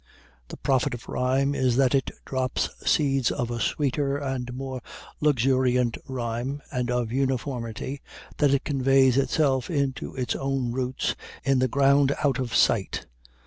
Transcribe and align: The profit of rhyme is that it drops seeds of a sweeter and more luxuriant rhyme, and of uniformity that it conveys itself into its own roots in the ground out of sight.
The 0.47 0.57
profit 0.57 0.95
of 0.95 1.07
rhyme 1.07 1.53
is 1.53 1.75
that 1.75 1.93
it 1.93 2.09
drops 2.25 2.69
seeds 2.83 3.29
of 3.29 3.51
a 3.51 3.59
sweeter 3.59 4.17
and 4.17 4.51
more 4.51 4.81
luxuriant 5.19 5.95
rhyme, 6.07 6.59
and 6.71 6.89
of 6.89 7.11
uniformity 7.11 8.01
that 8.37 8.51
it 8.51 8.63
conveys 8.63 9.15
itself 9.15 9.69
into 9.69 10.15
its 10.15 10.35
own 10.35 10.71
roots 10.71 11.13
in 11.43 11.59
the 11.59 11.67
ground 11.67 12.15
out 12.23 12.39
of 12.39 12.55
sight. 12.55 13.05